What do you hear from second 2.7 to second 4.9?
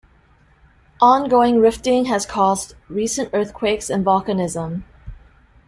recent earthquakes and volcanism.